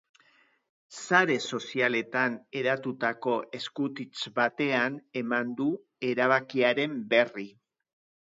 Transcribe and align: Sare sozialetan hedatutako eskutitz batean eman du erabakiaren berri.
Sare 0.99 1.35
sozialetan 1.55 2.37
hedatutako 2.61 3.35
eskutitz 3.59 4.25
batean 4.41 4.97
eman 5.23 5.53
du 5.61 5.67
erabakiaren 6.13 6.97
berri. 7.13 7.47